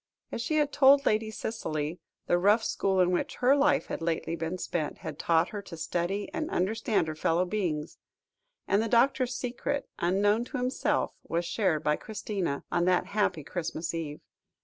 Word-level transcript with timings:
As 0.31 0.41
she 0.41 0.55
had 0.55 0.71
told 0.73 1.05
Lady 1.05 1.29
Cicely, 1.29 1.99
the 2.25 2.39
rough 2.39 2.63
school 2.63 2.99
in 3.01 3.11
which 3.11 3.35
her 3.35 3.55
life 3.55 3.85
had 3.85 4.01
lately 4.01 4.35
been 4.35 4.57
spent, 4.57 4.97
had 5.05 5.19
taught 5.19 5.49
her 5.49 5.61
to 5.61 5.77
study 5.77 6.27
and 6.33 6.49
understand 6.49 7.07
her 7.07 7.13
fellow 7.13 7.45
beings, 7.45 7.99
and 8.67 8.81
the 8.81 8.87
doctor's 8.87 9.35
secret, 9.35 9.87
unknown 9.99 10.43
to 10.45 10.57
himself, 10.57 11.13
was 11.27 11.45
shared 11.45 11.83
by 11.83 11.97
Christina, 11.97 12.63
on 12.71 12.85
that 12.85 13.05
happy 13.13 13.43
Christmas 13.43 13.93
Eve. 13.93 14.21